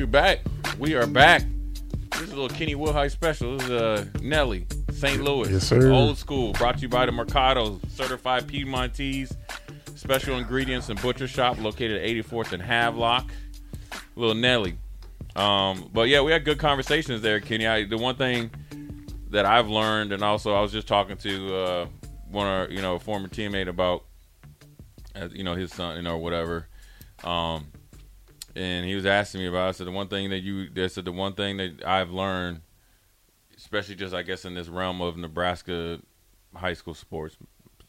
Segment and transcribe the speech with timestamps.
[0.00, 0.40] We're back.
[0.78, 1.42] We are back.
[2.12, 3.58] This is a little Kenny Wilhite special.
[3.58, 5.22] This is uh, Nelly, St.
[5.22, 5.50] Louis.
[5.50, 5.92] Yes, sir.
[5.92, 6.54] Old school.
[6.54, 9.36] Brought to you by the Mercado, certified Piedmontese.
[9.96, 13.30] Special ingredients and butcher shop located at 84th and Havelock.
[14.16, 14.78] Little Nelly.
[15.36, 17.66] Um, but yeah, we had good conversations there, Kenny.
[17.66, 18.50] I, the one thing
[19.28, 21.86] that I've learned, and also I was just talking to uh,
[22.30, 24.06] one of our, you know, a former teammate about,
[25.14, 26.68] uh, you know, his son, you know, whatever.
[27.22, 27.66] Um,
[28.56, 29.66] and he was asking me about.
[29.66, 29.68] It.
[29.68, 32.60] I said the one thing that you, they said the one thing that I've learned,
[33.56, 36.00] especially just I guess in this realm of Nebraska
[36.54, 37.36] high school sports,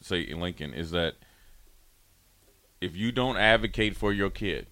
[0.00, 1.14] say in Lincoln, is that
[2.80, 4.66] if you don't advocate for your kid,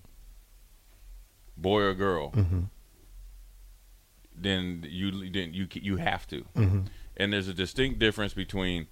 [1.56, 2.60] boy or girl, Mm-hmm.
[4.34, 6.44] then you then you you have to.
[6.56, 6.80] Mm-hmm.
[7.16, 8.86] And there's a distinct difference between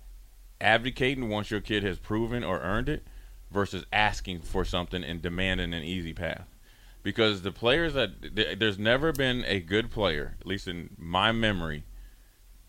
[0.61, 3.07] advocating once your kid has proven or earned it
[3.51, 6.47] versus asking for something and demanding an easy path.
[7.09, 11.85] Because the players that there's never been a good player, at least in my memory,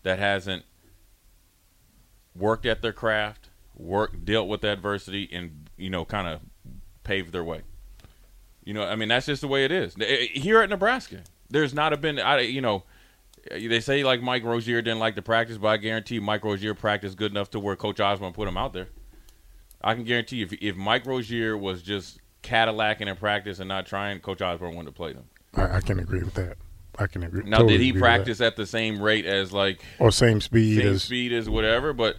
[0.02, 0.64] that hasn't
[2.34, 6.40] worked at their craft, worked, dealt with adversity, and you know, kind of
[7.04, 7.60] paved their way.
[8.64, 11.20] You know, I mean, that's just the way it is Eh, here at Nebraska.
[11.50, 12.84] There's not a been, I, you know,
[13.50, 17.18] they say like Mike Rozier didn't like to practice, but I guarantee Mike Rozier practiced
[17.18, 18.88] good enough to where Coach Osborne put him out there.
[19.82, 24.20] I can guarantee if if Mike Rozier was just Cadillacing in practice and not trying,
[24.20, 25.24] Coach Osborne wanted to play them.
[25.54, 26.56] I, I can agree with that.
[26.98, 27.42] I can agree.
[27.44, 28.16] Now, totally did he agree with that.
[28.16, 31.92] practice at the same rate as like or same speed same as speed as whatever?
[31.92, 32.16] But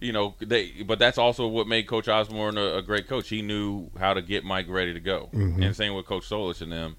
[0.00, 0.82] you know, they.
[0.86, 3.28] But that's also what made Coach Osborne a, a great coach.
[3.28, 5.30] He knew how to get Mike ready to go.
[5.32, 5.64] Mhm.
[5.64, 6.96] And same with Coach Solich and them.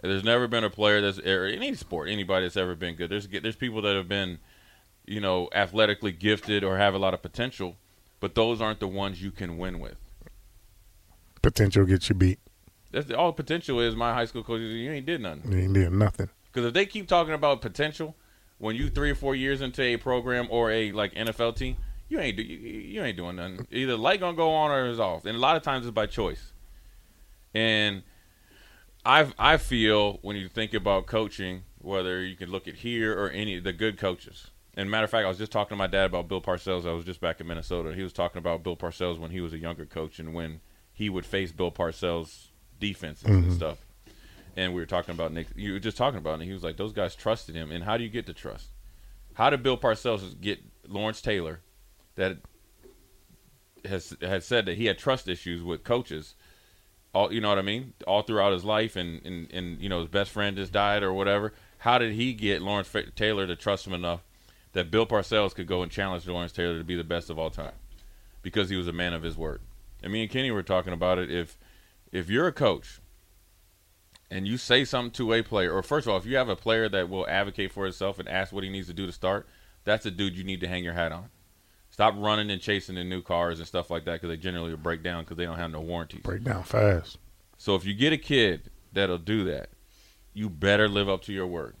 [0.00, 3.10] There's never been a player that's or any sport, anybody that's ever been good.
[3.10, 4.38] There's there's people that have been,
[5.06, 7.76] you know, athletically gifted or have a lot of potential,
[8.20, 9.96] but those aren't the ones you can win with.
[11.44, 12.38] Potential gets you beat.
[12.90, 13.94] That's all potential is.
[13.94, 15.52] My high school coaches, you ain't did nothing.
[15.52, 16.28] You ain't did nothing.
[16.52, 18.16] Because if they keep talking about potential,
[18.58, 21.76] when you three or four years into a program or a like NFL team,
[22.08, 23.66] you ain't do, you, you ain't doing nothing.
[23.70, 26.06] Either light gonna go on or it's off, and a lot of times it's by
[26.06, 26.52] choice.
[27.52, 28.02] And
[29.04, 33.30] I I feel when you think about coaching, whether you can look at here or
[33.30, 34.50] any the good coaches.
[34.76, 36.88] And matter of fact, I was just talking to my dad about Bill Parcells.
[36.88, 37.94] I was just back in Minnesota.
[37.94, 40.60] He was talking about Bill Parcells when he was a younger coach and when
[40.94, 42.46] he would face Bill Parcells
[42.80, 43.56] defenses and Mhm.
[43.56, 43.78] stuff.
[44.56, 45.48] And we were talking about Nick.
[45.56, 47.84] You were just talking about, it, and he was like, "Those guys trusted him." And
[47.84, 48.68] how do you get the trust?
[49.34, 51.60] How did Bill Parcells get Lawrence Taylor,
[52.14, 52.38] that
[53.84, 56.34] has had said that he had trust issues with coaches,
[57.14, 60.00] all you know what I mean, all throughout his life, and and, and you know
[60.00, 61.52] his best friend just died or whatever.
[61.78, 64.22] How did he get Lawrence Taylor to trust him enough
[64.72, 67.50] that Bill Parcells could go and challenge Lawrence Taylor to be the best of all
[67.50, 67.74] time?
[68.42, 69.60] Because he was a man of his word.
[70.04, 71.30] And me and Kenny were talking about it.
[71.30, 71.58] If
[72.12, 73.00] if you're a coach
[74.30, 76.56] and you say something to a player, or first of all, if you have a
[76.56, 79.48] player that will advocate for himself and ask what he needs to do to start,
[79.84, 81.30] that's a dude you need to hang your hat on.
[81.88, 84.76] Stop running and chasing the new cars and stuff like that because they generally will
[84.76, 86.20] break down because they don't have no warranties.
[86.20, 87.16] Break down fast.
[87.56, 89.70] So if you get a kid that'll do that,
[90.34, 91.76] you better live up to your word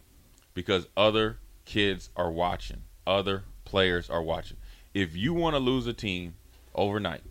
[0.54, 2.84] because other kids are watching.
[3.06, 4.56] Other players are watching.
[4.94, 6.36] If you want to lose a team
[6.74, 7.22] overnight,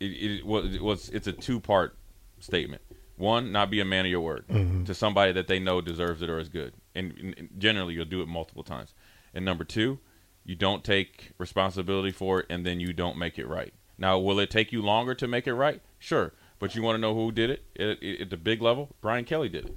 [0.00, 1.96] it, it, was, it was it's a two part
[2.40, 2.82] statement.
[3.16, 4.86] One, not be a man of your word Mhm.
[4.86, 8.22] to somebody that they know deserves it or is good, and, and generally you'll do
[8.22, 8.94] it multiple times.
[9.34, 9.98] And number two,
[10.44, 13.74] you don't take responsibility for it, and then you don't make it right.
[13.98, 15.82] Now, will it take you longer to make it right?
[15.98, 17.64] Sure, but you want to know who did it
[18.22, 18.94] at the big level?
[19.00, 19.74] Brian Kelly did it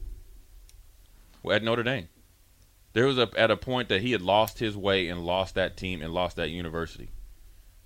[1.41, 2.09] Well, at Notre Dame.
[2.93, 5.77] There was a, at a point that he had lost his way and lost that
[5.77, 7.09] team and lost that university.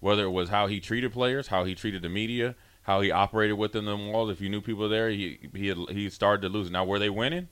[0.06, 3.58] Whether it was how he treated players, how he treated the media, how he operated
[3.58, 4.30] within the walls.
[4.30, 6.70] If you knew people there, he he had, he started to lose.
[6.70, 7.48] Now, were they winning?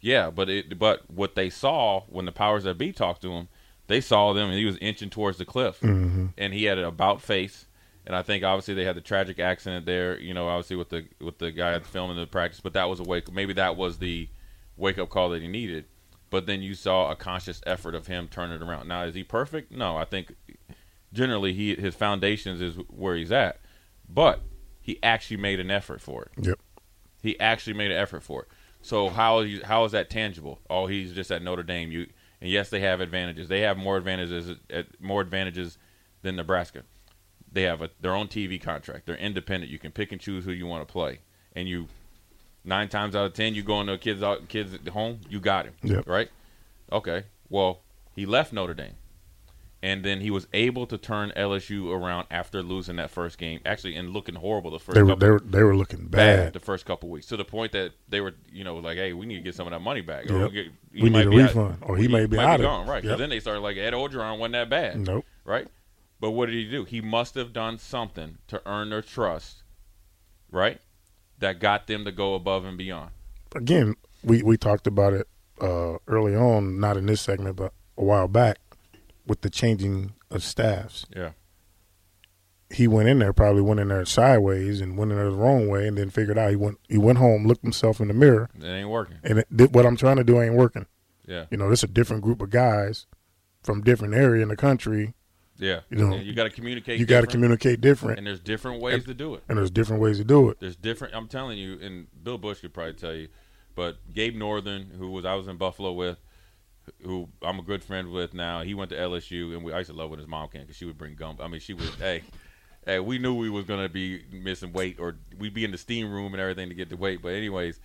[0.00, 3.48] Yeah, but it but what they saw when the powers that be talked to him,
[3.88, 6.32] they saw them and he was inching towards the cliff, Mhm.
[6.38, 7.66] and he had an about face.
[8.06, 11.04] And I think obviously they had the tragic accident there, you know, obviously with the
[11.20, 12.60] with the guy filming the practice.
[12.60, 13.30] But that was a wake.
[13.30, 14.30] Maybe that was the
[14.78, 15.84] wake up call that he needed.
[16.30, 18.88] But then you saw a conscious effort of him turning it around.
[18.88, 19.70] Now, is he perfect?
[19.72, 20.34] No, I think
[21.12, 23.60] generally he his foundations is where he's at,
[24.08, 24.40] but
[24.80, 26.46] he actually made an effort for it.
[26.46, 26.58] Yep.
[27.22, 28.48] He actually made an effort for it.
[28.82, 30.60] So how is how is that tangible?
[30.70, 31.90] Oh, he's just at Notre Dame.
[31.90, 32.06] You
[32.40, 33.48] and yes, they have advantages.
[33.48, 35.78] They have more advantages at more advantages
[36.22, 36.84] than Nebraska.
[37.50, 39.06] They have a, their own TV contract.
[39.06, 39.72] They're independent.
[39.72, 41.20] You can pick and choose who you want to play,
[41.56, 41.88] and you
[42.64, 45.64] nine times out of ten you go into a kid's out- kid's home, you got
[45.64, 45.74] him.
[45.82, 46.06] Yep.
[46.06, 46.30] Right?
[46.92, 47.24] Okay.
[47.48, 47.80] Well,
[48.14, 48.94] he left Notre Dame.
[49.80, 53.94] And then he was able to turn LSU around after losing that first game, actually,
[53.94, 56.52] and looking horrible the first They were couple they were they were looking bad bad.
[56.52, 59.24] the first couple weeks to the point that they were, you know, like, hey, we
[59.24, 60.28] need to get some of that money back.
[60.28, 60.52] Yep.
[60.52, 62.54] get, he We might need a be out- refund, or he may be might out
[62.56, 62.64] of it.
[62.64, 63.04] gone, right?
[63.04, 63.18] Yep.
[63.18, 65.24] then they started like Ed Orgeron wasn't that bad, Nope.
[65.44, 65.68] right?
[66.18, 66.82] But what did he do?
[66.82, 69.62] He must have done something to earn their trust,
[70.50, 70.80] right?
[71.38, 73.10] That got them to go above and beyond.
[73.54, 75.28] Again, we we talked about it
[75.60, 78.58] uh, early on, not in this segment, but a while back,
[79.28, 81.06] with the changing of staffs.
[81.14, 81.30] Yeah,
[82.70, 85.68] He went in there, probably went in there sideways and went in there the wrong
[85.68, 88.50] way, and then figured out he went he went home, looked himself in the mirror,
[88.58, 89.16] it ain't working.
[89.22, 90.86] and it, what I'm trying to do ain't working.
[91.26, 93.06] Yeah, You know, this is a different group of guys
[93.62, 95.14] from different area in the country.
[95.58, 95.80] yeah.
[95.90, 96.98] You know, And you got to communicate.
[97.00, 99.42] You got to communicate different, and there's different ways to do it.
[99.48, 100.58] and there's different ways to do it.
[100.60, 101.14] There's different.
[101.14, 103.28] I'm telling you, and Bill Bush could probably tell you,
[103.74, 106.18] but Gabe Northern, who was I was in Buffalo with,
[107.02, 109.90] who I'm a good friend with now, he went to LSU, and we I used
[109.90, 111.36] to love when his mom came because she would bring gum.
[111.40, 112.22] I mean, she was hey.
[112.86, 116.10] Hey, we knew we was gonna be missing weight, or we'd be in the steam
[116.10, 117.20] room and everything to get the weight.
[117.20, 117.80] But anyways,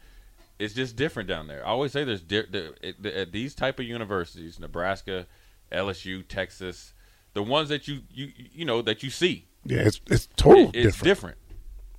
[0.59, 1.65] it's just different down there.
[1.65, 5.27] I always say there's di- the, it- the, at these type of universities, Nebraska,
[5.71, 6.93] LSU, Texas,
[7.33, 10.75] the ones that you you you know that you see, Yeah, it's it's total it-
[10.85, 11.03] it's different.
[11.03, 11.37] different.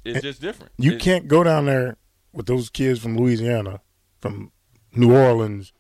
[0.07, 0.73] It's just different.
[0.79, 1.97] You It- can't go down there
[2.33, 3.81] with those kids from Louisiana,
[4.23, 4.51] from
[4.95, 5.73] New Orleans,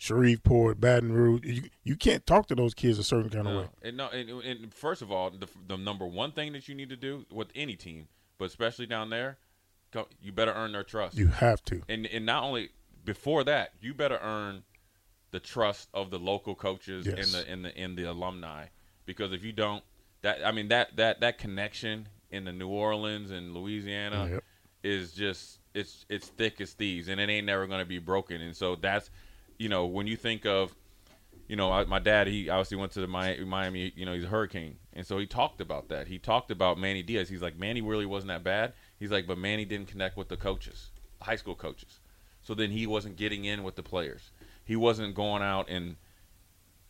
[0.00, 1.40] Shreveport, Baton Rouge.
[1.44, 3.68] You, you can't talk to those kids a certain kind of way.
[3.82, 6.88] and no, and, and first of all, the, the number one thing that you need
[6.88, 8.08] to do with any team,
[8.38, 9.36] but especially down there,
[10.22, 11.18] you better earn their trust.
[11.18, 11.82] You have to.
[11.86, 12.70] and and not only
[13.04, 14.62] before that, you better earn
[15.32, 17.16] the trust of the local coaches Yes.
[17.18, 18.66] and the and the and the alumni.
[19.04, 19.84] Because if you don't,
[20.22, 24.44] that I mean that that that connection in the New Orleans and Louisiana Yep.
[24.82, 28.40] is just it's it's thick as thieves, and it ain't never going to be broken.
[28.40, 29.10] And so that's
[29.60, 30.74] you know when you think of
[31.46, 34.28] you know I, my dad he obviously went to the Miami you know he's a
[34.28, 34.76] hurricane.
[34.94, 36.08] And so he talked about that.
[36.08, 37.28] He talked about Manny Diaz.
[37.28, 38.72] He's like Manny really wasn't that bad.
[38.98, 40.90] He's like but Manny didn't connect with the coaches
[41.20, 42.00] high school coaches.
[42.40, 44.30] So then he wasn't getting in with the players.
[44.64, 45.96] He wasn't going out and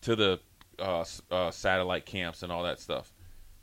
[0.03, 0.41] to the
[0.79, 3.13] uh, uh, satellite camps and all that stuff.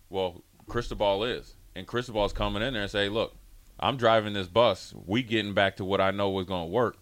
[0.10, 1.56] Well Cristobal is.
[1.76, 3.38] And Cristobal's coming in there and say look
[3.80, 4.94] I'm driving this bus.
[5.06, 6.98] We getting back to what I know was going to work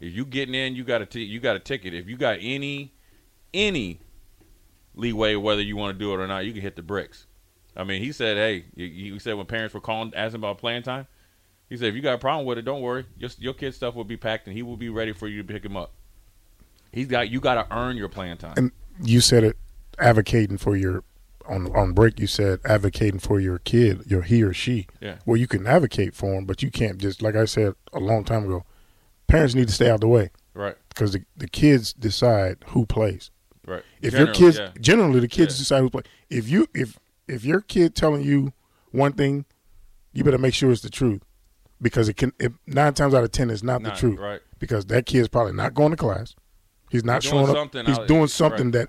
[0.00, 1.94] if you getting in, you got a t- you got a ticket.
[1.94, 2.92] If you got any
[3.52, 4.00] any
[4.94, 7.26] leeway whether you want to do it or not, you can hit the bricks.
[7.76, 11.06] I mean, he said, "Hey, he said when parents were calling asking about playing time,
[11.68, 13.06] he said if you got a problem with it, don't worry.
[13.18, 15.52] Your your kid's stuff will be packed and he will be ready for you to
[15.52, 15.92] pick him up.
[16.92, 18.54] He's got you got to earn your playing time.
[18.56, 18.72] And
[19.02, 19.56] you said it,
[19.98, 21.04] advocating for your
[21.48, 22.18] on on break.
[22.18, 24.86] You said advocating for your kid, your he or she.
[25.00, 25.16] Yeah.
[25.26, 28.24] Well, you can advocate for him, but you can't just like I said a long
[28.24, 28.64] time ago.
[29.28, 32.84] Parents need to stay out of the way right, because the, the kids decide who
[32.86, 33.30] plays.
[33.66, 33.82] right.
[34.02, 34.70] If Generally, your kids yeah.
[34.80, 35.58] generally the kids Yeah.
[35.60, 36.02] decide who play.
[36.30, 36.98] If you if
[37.28, 38.52] if your kid telling you
[38.90, 39.44] one thing,
[40.12, 41.22] you better make sure it's the truth
[41.80, 44.40] because it can it, nine times out of ten is not, Not- the truth right.
[44.58, 46.34] because that kid's probably not going to class.
[46.90, 47.74] He's not He's showing up.
[47.86, 48.88] He's doing something right.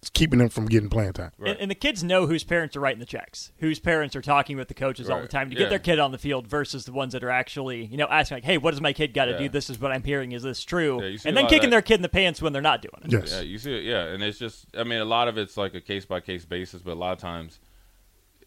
[0.00, 1.32] That's keeping them from getting playing time.
[1.38, 1.50] Right.
[1.52, 4.56] And, and the kids know whose parents are writing the checks, whose parents are talking
[4.56, 5.62] with the coaches all the time to Yeah.
[5.62, 8.36] get their kid on the field versus the ones that are actually, you know, asking
[8.36, 9.38] like, "Hey, what does my kid got to Yeah.
[9.38, 9.48] do?
[9.48, 10.30] This is what I'm hearing.
[10.32, 11.70] Is this true?" Yeah, you see a and then kicking that.
[11.70, 13.12] their kid in the pants when they're not doing it.
[13.12, 13.32] Yes.
[13.32, 13.84] Yeah, you see it.
[13.84, 16.44] Yeah, and it's just, I mean, a lot of it's like a case by case
[16.44, 17.58] basis, but a lot of times,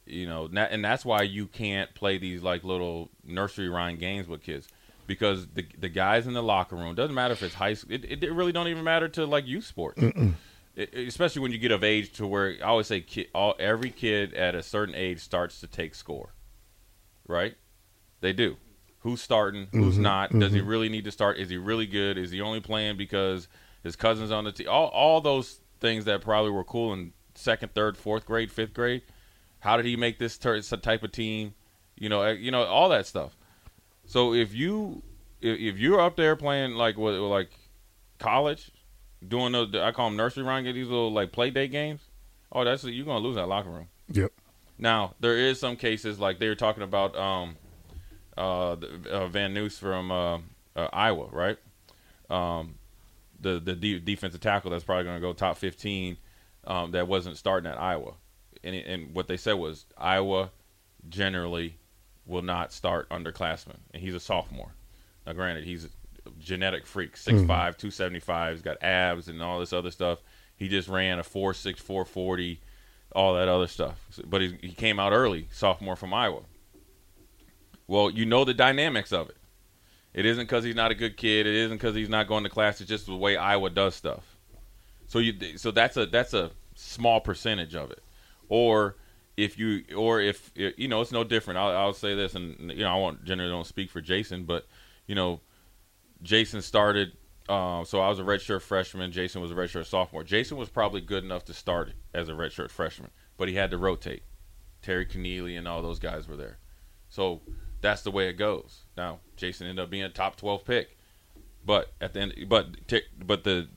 [0.06, 4.42] you know, and that's why you can't play these like little nursery rhyme games with
[4.42, 4.68] kids
[5.06, 7.94] because the the guys in the locker room doesn't matter if it's high school.
[7.94, 10.34] It, it really don't even matter to like youth sports, It- it-
[10.78, 14.34] especially when you get of age to where I always say, kid, all every kid
[14.34, 16.34] at a certain age starts to take score,
[17.28, 17.56] right?
[18.22, 18.58] They do.
[19.00, 19.68] Who's starting?
[19.72, 20.38] Who's not?
[20.38, 21.38] Does he really need to start?
[21.40, 22.18] Is he really good?
[22.20, 23.48] Is he only playing because
[23.84, 24.68] his cousin's on the team?
[24.70, 29.02] All all those things that probably were cool in second, third, fourth grade, fifth grade.
[29.60, 31.56] How did he make this ter- type of team?
[31.96, 33.36] You know, uh, you know all that stuff.
[34.06, 35.02] So if you
[35.42, 37.50] if, if you're up there playing like what like
[38.20, 38.72] college,
[39.26, 42.02] doing those I call them nursery rhyme, get these little like play day games.
[42.52, 43.88] Oh, that's you're gonna lose that locker room.
[44.12, 44.32] Yep.
[44.78, 47.56] Now there is some cases like they were talking about um,
[48.38, 48.76] uh,
[49.10, 50.38] uh, Van Ness from uh,
[50.76, 51.58] uh, Iowa, right?
[52.30, 52.76] Um,
[53.40, 56.18] the the de- defensive tackle that's probably going to go top fifteen.
[56.64, 58.14] Um, that wasn't starting at Iowa,
[58.64, 60.52] and and what they said was Iowa
[61.10, 61.78] generally
[62.26, 64.74] will not start underclassmen, and he's a sophomore.
[65.26, 65.90] Now, granted, he's a
[66.40, 67.38] genetic freak, hmm.
[67.38, 70.20] 6'5", 275, he's got abs and all this other stuff.
[70.56, 72.62] He just ran a 4'6", 440,
[73.14, 73.98] all that other stuff.
[74.26, 76.42] But he, he came out early, sophomore from Iowa.
[77.88, 79.38] Well, you know the dynamics of it.
[80.14, 81.48] It isn't because he's not a good kid.
[81.48, 82.82] It isn't because he's not going to class.
[82.82, 84.38] It's just the way Iowa does stuff.
[85.08, 88.02] So you, so that's a that's a small percentage of it,
[88.48, 88.96] or
[89.36, 91.58] if you or if you know it's no different.
[91.58, 94.68] I'll, I'll say this, and you know I won't generally don't speak for Jason, but
[95.08, 95.42] you know
[96.22, 97.14] Jason started.
[97.50, 99.12] Uh, so I was a redshirt freshman.
[99.12, 100.24] Jason was a redshirt sophomore.
[100.24, 103.78] Jason was probably good enough to start as a redshirt freshman, but he had to
[103.78, 104.24] rotate.
[104.82, 106.58] Terry Connealy and all those guys were there,
[107.10, 107.42] so
[107.82, 108.86] that's the way it goes.
[108.98, 110.98] Now Jason ended up being a top twelve pick,
[111.66, 112.68] but at the end, but
[113.24, 113.68] but the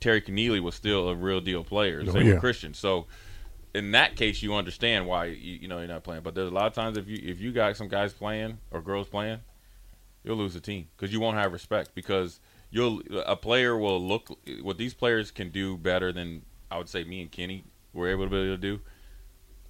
[0.00, 2.02] Terry Connealy was still a real deal player.
[2.06, 2.32] Oh, Same yeah.
[2.34, 2.72] with Christian.
[2.74, 3.06] So
[3.74, 6.22] in that case, you understand why you, you know you're not playing.
[6.22, 8.80] But there's a lot of times if you if you got some guys playing or
[8.80, 9.40] girls playing,
[10.24, 14.38] you'll lose the team because you won't have respect because you'll a player will look
[14.62, 18.24] what these players can do better than I would say me and Kenny were able
[18.24, 18.80] to be able to do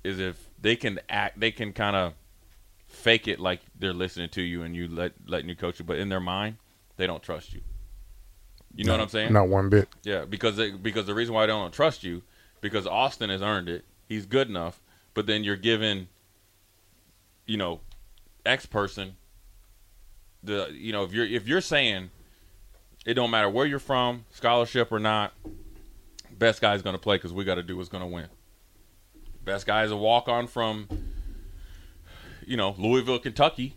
[0.04, 2.14] is if they can act they can kind of
[2.86, 5.98] fake it like they're listening to you and you let letting you coach you, but
[5.98, 6.56] in their mind
[6.96, 7.60] they don't trust you.
[8.74, 9.32] You know Not- what I'm saying?
[9.32, 9.88] Not one bit.
[10.04, 12.22] Yeah, because they, because the reason why they don't trust you
[12.60, 13.84] because Austin has earned it.
[14.06, 14.82] He's good enough,
[15.14, 16.08] but then you're giving,
[17.46, 17.80] you know,
[18.44, 19.16] X person.
[20.42, 22.10] The you know if you're if you're saying
[23.06, 25.32] it don't matter where you're from, scholarship or not,
[26.38, 28.28] best guy's going to play because we got to do what's going to win.
[29.44, 30.86] Best guy is a walk on from,
[32.46, 33.74] you know, Louisville, Kentucky,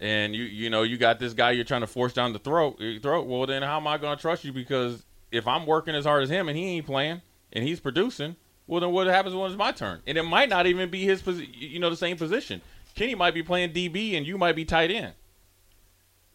[0.00, 2.78] and you you know you got this guy you're trying to force down the throat
[2.80, 3.26] eh, throat.
[3.26, 4.52] Well, then how am I going to trust you?
[4.52, 8.36] Because if I'm working as hard as him and he ain't playing and he's producing,
[8.66, 10.00] well then what happens when it's my turn?
[10.06, 12.60] And it might not even be his posi- you know the same position.
[12.94, 15.14] Kenny might be playing DB and you might be tight end.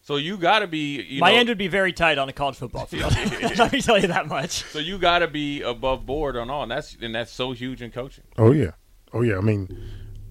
[0.08, 2.32] So you got to be you My know, end would be very tight on a
[2.32, 3.14] college football field.
[3.58, 4.62] Let me tell you that much.
[4.64, 7.82] So you got to be above board on all, and that's and that's so huge
[7.82, 8.24] in coaching.
[8.38, 8.70] Oh yeah,
[9.12, 9.36] oh yeah.
[9.36, 9.68] I mean,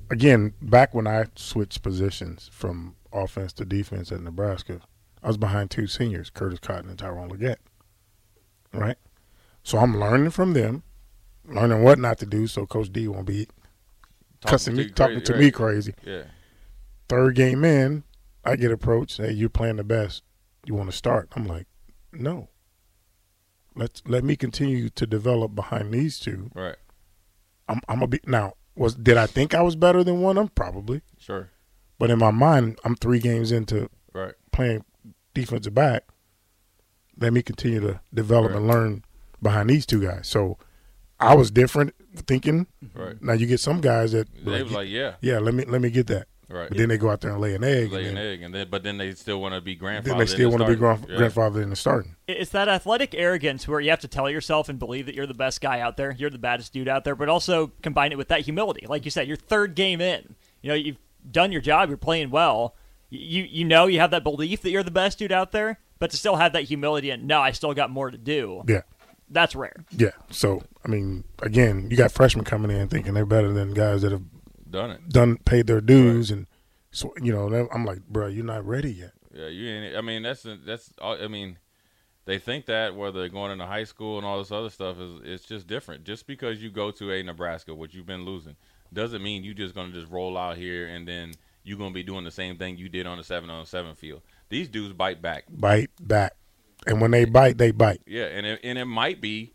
[0.10, 4.82] again, back when I switched positions from offense to defense at Nebraska,
[5.22, 7.58] I was behind two seniors, Curtis Cotton and Tyrone Legette.
[8.74, 8.98] Right,
[9.62, 10.82] so I'm learning from them,
[11.46, 13.48] learning what not to do, so Coach D won't be
[14.44, 15.40] cussing me, you talking crazy, to right.
[15.40, 15.94] me crazy.
[16.04, 16.24] Yeah,
[17.08, 18.04] Third game in,
[18.48, 19.18] I get approached.
[19.18, 20.24] Hey, you're playing the best.
[20.66, 21.30] You want to start?
[21.36, 21.68] I'm like,
[22.12, 22.50] no.
[23.76, 26.50] Let's let me continue to develop behind these two.
[26.56, 26.78] right,
[27.70, 28.54] I'm I'm a be now.
[28.76, 30.52] Was did I think I was better than one of them?
[30.56, 31.52] Probably, sure,
[32.00, 34.84] but in my mind, I'm three games into right, playing
[35.36, 36.06] defensive back.
[37.20, 38.58] Let me continue to develop Right.
[38.58, 39.04] and learn
[39.44, 40.28] behind these two guys.
[40.28, 40.58] So
[41.20, 42.66] I was different thinking.
[42.96, 43.22] right.
[43.22, 45.92] Now you get some guys that They was like, yeah, yeah, let me let me
[45.92, 46.28] get that.
[46.50, 46.70] Right.
[46.70, 48.42] But then they go out there and lay an egg, lay and an then, egg,
[48.42, 50.10] and then but then they still want to be grandfather.
[50.10, 52.16] then they still want to be grand, grandfather in the starting.
[52.28, 55.34] It's that athletic arrogance where you have to tell yourself and believe that you're the
[55.34, 58.28] best guy out there, you're the baddest dude out there, but also combine it with
[58.30, 58.86] that humility.
[58.88, 60.98] Like you said, your third game in, you know, you've
[61.30, 62.76] done your job, you're playing well.
[63.10, 66.12] You you know you have that belief that you're the best dude out there, but
[66.12, 68.64] to still have that humility and no, I still got more to do.
[68.68, 68.82] Yeah,
[69.30, 69.86] That's rare.
[69.92, 70.10] yeah.
[70.30, 74.12] So I mean, again, you got freshmen coming in thinking they're better than guys that
[74.12, 74.24] have
[74.70, 75.10] Done it.
[75.10, 76.48] done paid their dues, and
[76.92, 79.12] so you know, I'm like, bro, you're not ready yet.
[79.34, 79.70] Yeah, you.
[79.70, 80.92] Ain't, I mean, that's that's.
[81.02, 81.58] I mean,
[82.26, 85.22] they think that whether they're going into high school and all this other stuff is
[85.24, 86.04] it's just different.
[86.04, 88.56] Just because you go to a Nebraska, which you've been losing,
[88.94, 91.34] doesn't mean you're just gonna just roll out here and then
[91.64, 94.22] you're gonna be doing the same thing you did on the seven on seven field.
[94.50, 95.46] These dudes bite back.
[95.50, 96.34] Bite back,
[96.86, 98.02] and when they bite, they bite.
[98.06, 99.54] Yeah, and it, and it might be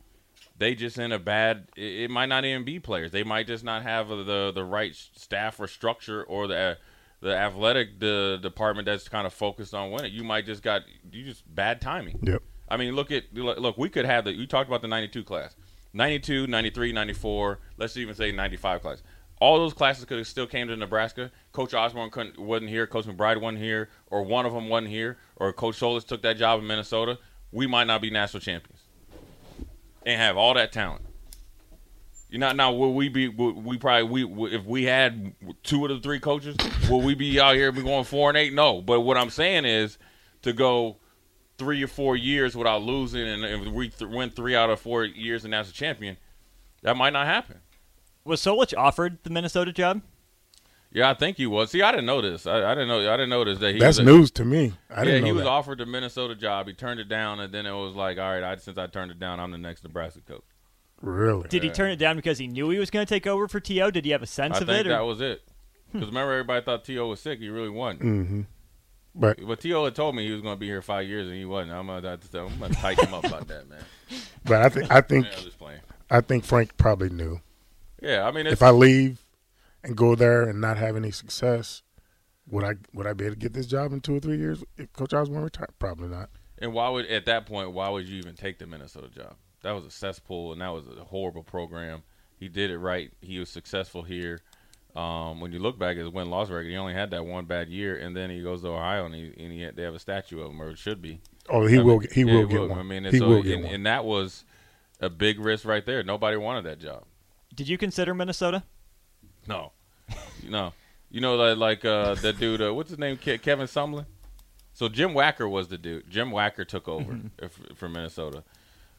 [0.62, 1.69] they just in a bad.
[1.76, 3.11] It, it might not even be players.
[3.11, 6.78] They might just not have the the right staff or structure or the
[7.21, 10.12] the athletic the department that's kind of focused on winning.
[10.12, 12.21] You might just got you just bad timing.
[12.23, 12.42] Yep.
[12.69, 13.76] I mean, look at look.
[13.76, 14.33] We could have the.
[14.33, 15.57] You talked about the '92 class,
[15.92, 17.59] '92, '93, '94.
[17.76, 19.02] Let's even say '95 class.
[19.40, 21.33] All those classes could have still came to Nebraska.
[21.50, 22.87] Coach Osborne couldn't, wasn't here.
[22.87, 26.37] Coach McBride wasn't here, or one of them wasn't here, or Coach Solich took that
[26.37, 27.19] job in Minnesota.
[27.50, 28.82] We might not be national champions
[30.04, 31.02] and have all that talent.
[32.28, 33.28] You know, now will we be?
[33.28, 36.56] We probably we if we had two of the three coaches,
[36.88, 38.54] will we be out here be going four and eight?
[38.54, 39.99] No, but what I'm saying is
[40.40, 40.97] to go
[41.59, 45.04] three or four years without losing, and if we th- win three out of four
[45.04, 46.16] years and as a champion,
[46.82, 47.61] that might not happen.
[48.25, 50.00] Was Solich offered the Minnesota job?
[50.95, 51.71] Yeah, I think he was.
[51.71, 52.47] See, I didn't know this.
[52.47, 53.01] I, I didn't know.
[53.11, 54.75] I didn't know this that he That's was a- news to me.
[54.91, 55.49] I yeah, didn't know he was that.
[55.49, 56.67] offered the Minnesota job.
[56.67, 59.11] He turned it down, and then it was like, all right, I, since I turned
[59.11, 60.43] it down, I'm the next Nebraska coach.
[61.01, 61.49] Really?
[61.49, 63.59] Did he turn it down because he knew he was going to take over for
[63.59, 63.91] To?
[63.91, 64.89] Did he have a sense I of think it?
[64.91, 65.43] that was it.
[65.93, 67.09] Because remember, everybody thought T.O.
[67.09, 67.39] was sick.
[67.41, 68.03] He really wasn't.
[68.03, 68.41] Mm-hmm.
[69.15, 69.85] But But T.O.
[69.85, 71.73] had told me he was going to be here five years, and he wasn't.
[71.73, 73.83] I'm going to I'm gonna tighten him up about that, man.
[74.45, 75.81] but I think I think Yeah, I'm just playing.
[76.11, 77.41] I think Frank probably knew.
[78.01, 79.22] Yeah, I mean, it's, If I leave
[79.85, 81.83] and go there and not have any success,
[82.49, 84.62] would I would I be able to get this job in two or three years
[84.77, 85.75] if Coach Osborne retired?
[85.79, 86.31] Probably not.
[86.59, 89.35] and why would at that point, why would you even take the Minnesota job?
[89.62, 92.03] that was a cesspool, and that was a horrible program.
[92.37, 93.12] He did it right.
[93.21, 94.41] He was successful here.
[94.97, 97.45] Um, when you look back at his win loss record, he only had that one
[97.47, 100.01] bad year, and then he goes to Ohio, and, he, and he they have a
[100.01, 101.21] statue of him, or it should be.
[101.49, 102.01] Oh, he I will.
[102.01, 102.79] mean, He yeah, will get one.
[102.79, 103.75] I mean, and he so, will get and, one.
[103.75, 104.45] and that was
[105.01, 106.03] a big risk right there.
[106.03, 107.05] Nobody wanted that job.
[107.55, 108.65] Did you consider Minnesota?
[109.47, 109.73] No,
[110.49, 110.73] no.
[111.11, 112.63] You know that like uh, that dude.
[112.63, 113.17] Uh, what's his name?
[113.17, 114.07] Ke- Kevin Sumlin.
[114.73, 116.09] So Jim Wacker was the dude.
[116.09, 118.43] Jim Wacker took over f- from Minnesota.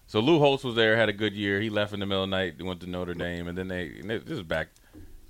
[0.05, 1.59] So Lou Holtz was there, had a good year.
[1.61, 3.87] He left in the middle of the night, went to Notre Dame, and then they
[3.99, 4.67] and this is back.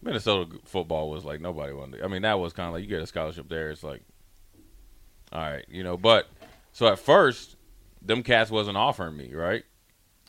[0.02, 2.02] Minnesota football was like nobody wanted.
[2.04, 3.70] I mean, that was kind of like you get a scholarship there.
[3.70, 4.02] It's like,
[5.32, 5.96] all right, you know.
[5.96, 6.28] But
[6.74, 7.56] so at first,
[8.02, 9.64] them cats wasn't offering me right,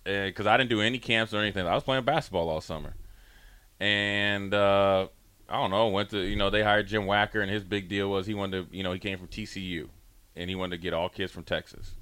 [0.04, 1.66] because I didn't do any camps or anything.
[1.66, 2.94] I was playing basketball all summer,
[3.80, 5.08] and uh,
[5.48, 5.88] I don't know.
[5.88, 8.70] Went to you know they hired Jim Wacker, and his big deal was he wanted
[8.70, 9.88] to you know he came from TCU,
[10.36, 11.92] and he wanted to get all kids from Texas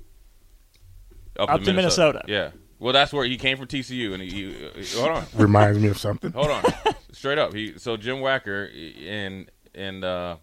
[1.38, 2.22] Up to Minnesota.
[2.28, 2.50] Yeah.
[2.78, 4.52] Well, that's where he came from TCU, and he,
[4.82, 6.32] he hold on, Reminds me of something.
[6.32, 6.64] hold on,
[7.12, 7.54] straight up.
[7.54, 8.68] He so Jim Wacker
[9.06, 10.36] and and uh,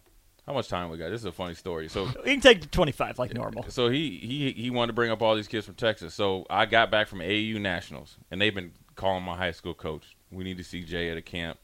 [0.47, 1.09] how much time we got?
[1.09, 1.89] This is a funny story.
[1.89, 3.65] So You can take 25 like normal.
[3.67, 6.13] so he he he wanted to bring up all these kids from Texas.
[6.13, 10.15] So I got back from AAU Nationals, and they've been calling my high school coach.
[10.31, 11.57] We need to see Jay at a camp.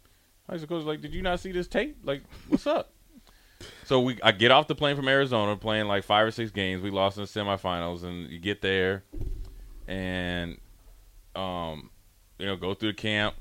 [0.49, 1.97] High school coach was like, did you not see this tape?
[2.03, 2.91] Like, what's up?
[3.85, 6.81] So we I get off the plane from Arizona, playing like five or six games.
[6.83, 9.03] We lost in the semifinals, and you get there,
[9.87, 10.57] and
[11.35, 11.89] um,
[12.37, 13.35] you know, go through the camp,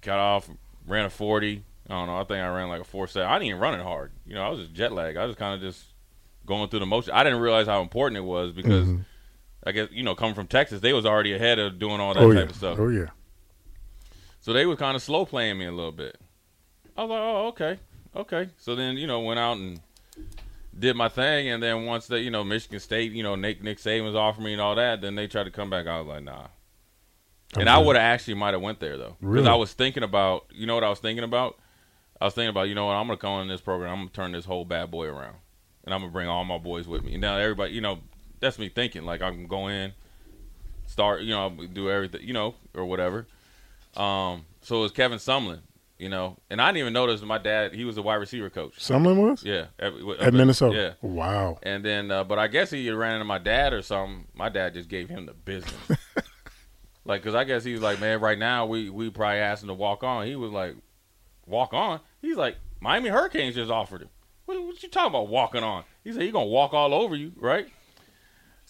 [0.00, 0.50] got off,
[0.86, 1.64] ran a forty.
[1.88, 2.16] I don't know.
[2.16, 3.28] I think I ran like a four seven.
[3.28, 4.12] I didn't even run it hard.
[4.26, 5.16] You know, I was just jet lag.
[5.16, 5.82] I was kind of just
[6.44, 7.12] going through the motion.
[7.14, 9.04] I didn't realize how important it was because Mhm.
[9.64, 12.20] I guess you know, coming from Texas, they was already ahead of doing all that
[12.22, 12.50] Oh type yeah.
[12.50, 12.78] of stuff.
[12.78, 13.06] Oh yeah.
[14.42, 16.18] So they were kind of slow playing me a little bit.
[16.96, 17.78] I was like, oh, okay,
[18.16, 18.50] okay.
[18.58, 19.80] So then, you know, went out and
[20.78, 23.78] did my thing, and then once they, you know, Michigan State, you know, Nick Nick
[23.78, 25.86] Saban was offering me and all that, then they tried to come back.
[25.86, 26.48] I was like, nah.
[27.56, 29.48] And I would have actually might have went there though, because Really?
[29.48, 31.58] I was thinking about, you know, what I was thinking about.
[32.20, 34.10] I was thinking about, you know what, I'm gonna come in this program, I'm gonna
[34.10, 35.36] turn this whole bad boy around,
[35.84, 37.12] and I'm gonna bring all my boys with me.
[37.12, 37.98] And now everybody, you know,
[38.40, 39.92] that's me thinking like I can go in,
[40.86, 43.26] start, you know, do everything, you know, or whatever.
[43.96, 45.60] Um, so it was Kevin Sumlin,
[45.98, 47.74] you know, and I didn't even notice my dad.
[47.74, 48.78] He was a wide receiver coach.
[48.78, 50.76] Sumlin was Yeah, at, at Minnesota.
[51.02, 51.58] Yeah, Wow.
[51.62, 54.26] and then, uh, but I guess he ran into my dad or something.
[54.34, 55.74] My dad just gave him the business.
[57.04, 59.68] like, cause I guess he was like, man, right now we we probably asked him
[59.68, 60.26] to walk on.
[60.26, 60.76] He was like,
[61.46, 62.00] walk on.
[62.20, 64.08] He's like, Miami Hurricanes just offered him.
[64.46, 65.84] What, what you talking about walking on?
[66.04, 67.66] He said he gonna walk all over you, right?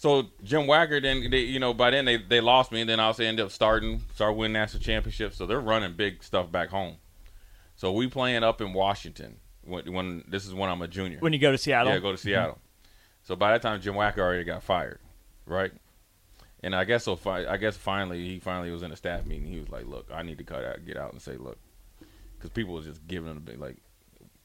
[0.03, 2.99] So Jim Wacker, then they, you know, by then they, they lost me, and then
[2.99, 5.37] I also ended up starting, start winning national championships.
[5.37, 6.97] So they're running big stuff back home.
[7.77, 11.19] So we playing up in Washington when, when this is when I'm a junior.
[11.19, 11.93] When you go to Seattle.
[11.93, 12.27] Yeah, go to mm-hmm.
[12.27, 12.59] Seattle.
[13.21, 14.99] So by that time, Jim Wacker already got fired,
[15.45, 15.71] right?
[16.61, 17.15] And I guess so.
[17.15, 19.47] Fi- I guess finally, he finally was in a staff meeting.
[19.47, 21.59] He was like, "Look, I need to cut out, get out, and say, look,
[22.37, 23.77] because people was just giving him a bit like,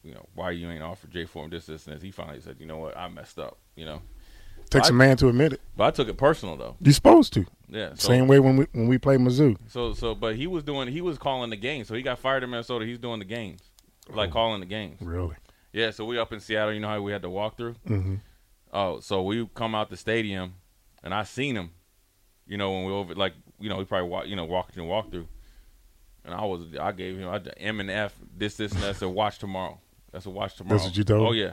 [0.04, 2.58] you know, why you ain't offered J Form this, this, and this." He finally said,
[2.60, 2.96] "You know what?
[2.96, 4.02] I messed up." You know,
[4.70, 5.60] Takes I- a man to admit it.
[5.76, 6.76] but I took it personal though.
[6.80, 7.46] You're supposed to.
[7.70, 7.90] Yeah.
[7.94, 9.56] So, Same way when we when we play Mizzou.
[9.68, 11.84] So so, but he was doing, he was calling the game.
[11.84, 12.84] So he got fired in Minnesota.
[12.86, 13.60] He's doing the games,
[14.10, 14.32] like Oh.
[14.32, 15.00] calling the games.
[15.02, 15.36] Really.
[15.72, 15.90] Yeah.
[15.90, 16.72] So we up in Seattle.
[16.72, 17.74] You know how we had to walk through.
[17.86, 18.16] hmm
[18.72, 20.54] Oh, so we come out the stadium,
[21.02, 21.70] and I seen him.
[22.46, 24.88] You know when we over like you know we probably walk you know walking and
[24.88, 25.26] walk through,
[26.24, 29.08] and I was I gave him I M and F this this and that's a
[29.08, 29.78] watch tomorrow.
[30.12, 30.76] That's a watch tomorrow.
[30.78, 31.52] That's what you told Oh yeah,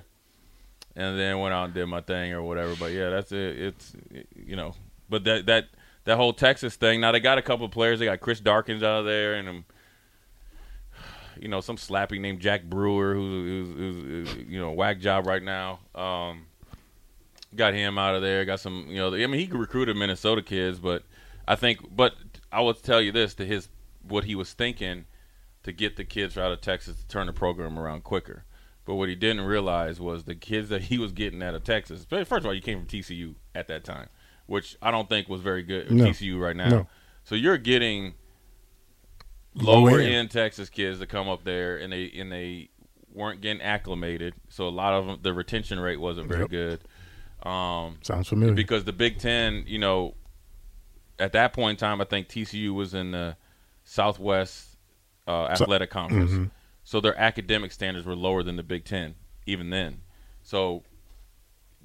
[0.95, 2.75] and then went out and did my thing or whatever.
[2.75, 3.59] But yeah, that's it.
[3.59, 3.95] It's
[4.35, 4.75] you know,
[5.09, 5.67] but that that
[6.05, 7.01] that whole Texas thing.
[7.01, 7.99] Now they got a couple players.
[7.99, 9.63] They got Chris Darkins out of there, and
[11.39, 15.27] you know some slappy named Jack Brewer, who's, who's, who's, who's you know whack job
[15.27, 15.79] right now.
[15.93, 16.45] Um,
[17.55, 18.45] got him out of there.
[18.45, 19.13] Got some, you know.
[19.13, 21.03] I mean, he recruited Minnesota kids, but
[21.47, 22.15] I think, but
[22.51, 23.69] I will tell you this: to his
[24.07, 25.05] what he was thinking
[25.63, 28.45] to get the kids out of Texas to turn the program around quicker.
[28.85, 32.05] But what he didn't realize was the kids that he was getting out of Texas.
[32.07, 34.07] First of all, you came from TCU at that time,
[34.45, 35.91] which I don't think was very good.
[35.91, 36.05] No.
[36.05, 36.69] TCU right now.
[36.69, 36.87] No.
[37.23, 38.13] So you're getting
[39.55, 40.11] Low lower end.
[40.13, 42.69] end Texas kids to come up there, and they and they
[43.13, 44.33] weren't getting acclimated.
[44.49, 46.49] So a lot of them, the retention rate wasn't very Yep.
[46.49, 46.79] good.
[47.49, 48.53] Um, Sounds familiar.
[48.53, 50.15] because the Big Ten, you know,
[51.17, 53.37] at that point in time, I think TCU was in the
[53.85, 54.77] Southwest
[55.27, 56.51] uh, Athletic Conference, Mhm.
[56.85, 60.01] So their academic standards were lower than the Big Ten even then.
[60.41, 60.83] So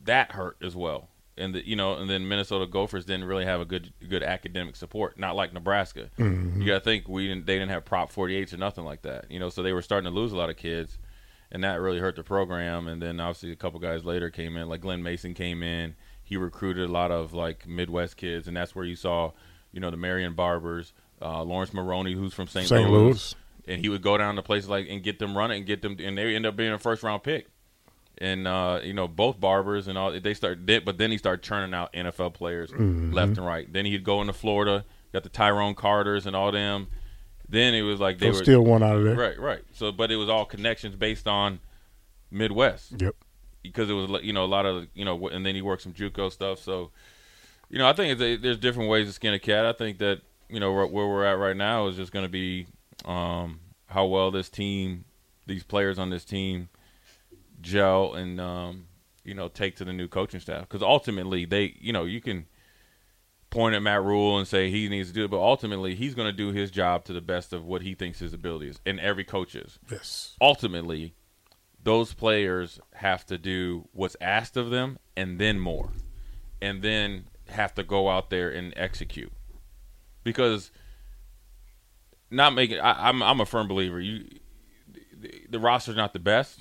[0.04, 1.08] that hurt as well.
[1.36, 4.76] And the, you know, and then Minnesota Gophers didn't really have a good good academic
[4.76, 6.10] support, not like Nebraska.
[6.18, 6.60] Mhm.
[6.60, 9.30] You got to think we didn't they didn't have Prop 48s or nothing like that.
[9.30, 10.98] You know, so they were starting to lose a lot of kids,
[11.50, 12.86] and that really hurt the program.
[12.86, 15.96] And then obviously a couple guys later came in, like Glen Mason came in.
[16.22, 19.32] He recruited a lot of like Midwest kids, and that's where you saw
[19.72, 22.66] you know, the Marion Barbers, uh, Laurence Maroney, who's from St.
[22.66, 22.90] St.
[22.90, 23.34] Louis, Louis.
[23.70, 25.96] And he would go down to places like and get them running and get them,
[25.98, 27.46] and they end up being a first round pick.
[28.18, 31.72] And uh, you know, both Barbers and all they start, but then he started churning
[31.72, 33.12] out NFL players Mm-hmm.
[33.12, 33.72] left and right.
[33.72, 36.88] Then he'd go into Florida, got the Tyrone Carters and all them.
[37.48, 39.16] Then it was like they They were still one out of there.
[39.16, 39.62] right, right.
[39.72, 41.60] So, but it was all connections based on
[42.30, 43.14] Midwest Yep.
[43.62, 45.92] because it was you know a lot of you know and then he worked some
[45.92, 46.58] JUCO stuff.
[46.60, 46.90] So
[47.70, 49.64] you know I think it's a, there's different ways to skin a cat.
[49.64, 52.28] I think that you know where, where we're at right now is just going to
[52.30, 52.66] be
[53.04, 55.04] um, how well this team,
[55.46, 56.68] these players on this team,
[57.60, 58.86] gel and um,
[59.24, 60.62] you know take to the new coaching staff.
[60.62, 62.46] Because ultimately they you know you can
[63.50, 66.28] point at Matt Rhule and say he needs to do it, but ultimately he's going
[66.28, 69.00] to do his job to the best of what he thinks his ability is, and
[69.00, 69.78] every coach is.
[69.90, 70.36] Yes.
[70.40, 71.14] ultimately
[71.82, 75.90] those players have to do what's asked of them and then more
[76.60, 79.32] and then have to go out there and execute.
[80.22, 80.70] Because
[82.30, 84.00] not making I, I'm I'm a firm believer.
[84.00, 84.24] You
[85.20, 86.60] the, the roster's not the best.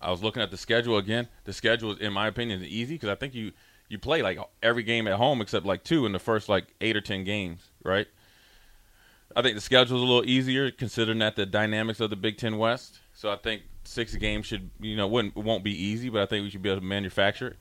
[0.00, 1.28] I was looking at the schedule again.
[1.44, 3.52] The schedule is in my opinion is easy because I think you
[3.88, 6.96] you play like every game at home except like two in the first like eight
[6.96, 8.06] or ten games right?
[9.34, 12.58] I think the schedule's a little easier considering that the dynamics of the Big Ten
[12.58, 13.00] West.
[13.12, 16.44] So I think six games should you know wouldn't won't be easy, but I think
[16.44, 17.56] we should be able to manufacture it.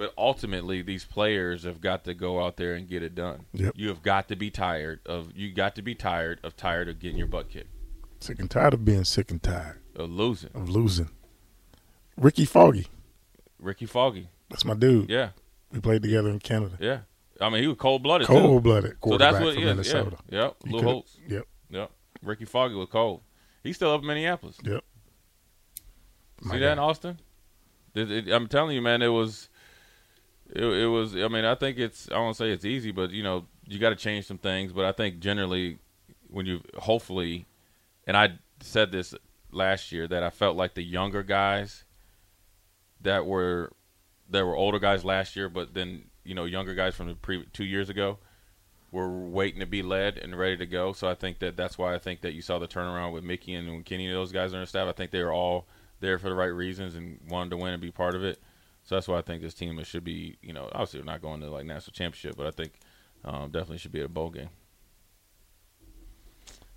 [0.00, 3.44] But ultimately, these players have got to go out there and get it done.
[3.52, 3.74] Yep.
[3.76, 6.98] You have got to be tired of you got to be tired of tired of
[6.98, 7.68] getting your butt kicked
[8.20, 10.48] Sick and tired of being sick and tired of losing.
[10.54, 11.10] of losing.
[12.16, 12.86] Rickey Foggie.
[13.58, 15.10] Rickey Foggie, That's my dude.
[15.10, 15.30] yeah,
[15.70, 16.78] We played together in Canada.
[16.80, 17.00] yeah.
[17.38, 18.26] I mean, he was cold blooded.
[18.26, 19.68] Cold blooded So that's what from is.
[19.68, 20.16] Minnesota.
[20.30, 20.56] Yeah, yep.
[20.64, 21.16] You Lou Holtz.
[21.28, 21.46] Yep.
[21.68, 21.90] Yep.
[22.22, 23.20] Rickey Foggie was cold.
[23.62, 24.56] He's still up in Minneapolis.
[24.64, 24.82] Yep.
[26.40, 26.64] My See guy.
[26.66, 27.18] that in Austin?
[27.96, 29.50] I'm telling you, man, it was,
[30.54, 31.14] it, it was.
[31.14, 32.10] I mean, I think it's.
[32.10, 34.72] I won't say it's easy, but you know, you got to change some things.
[34.72, 35.78] But I think generally,
[36.28, 37.46] when you hopefully,
[38.06, 39.14] and I said this
[39.52, 41.84] last year that I felt like the younger guys
[43.00, 43.72] that were
[44.28, 47.44] that were older guys last year, but then you know younger guys from the pre
[47.52, 48.18] two years ago
[48.92, 50.92] were waiting to be led and ready to go.
[50.92, 53.54] So I think that that's why I think that you saw the turnaround with Mickey
[53.54, 54.88] and Kenny and those guys on the staff.
[54.88, 55.66] I think they were all
[56.00, 58.40] there for the right reasons and wanted to win and be part of it.
[58.84, 61.40] So that's why I think this team should be, you know, obviously we're not going
[61.42, 62.72] to like national championship, but I think
[63.24, 64.48] um, definitely should be at a bowl game.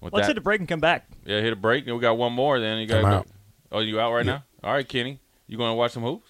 [0.01, 1.07] With Let's that, hit a break and come back.
[1.25, 2.59] yeah, hit a break, and we got one more.
[2.59, 3.05] Then you got.
[3.05, 3.23] I'm.
[3.71, 4.33] Oh, you out right Yeah.
[4.33, 4.43] now?
[4.63, 6.29] All right, Kenny, you going to watch some hoops?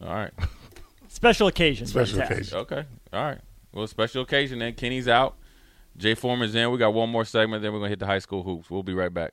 [0.00, 0.06] No.
[0.06, 0.32] All right.
[1.08, 1.86] Special occasion.
[1.86, 2.58] Special occasion.
[2.58, 2.84] Okay.
[3.12, 3.40] All right.
[3.72, 4.74] Well, special occasion then.
[4.74, 5.36] Kenny's out.
[5.96, 6.70] Jay Foreman's in.
[6.70, 7.62] We got one more segment.
[7.62, 8.70] Then we're gonna hit the high school hoops.
[8.70, 9.32] We'll be right back.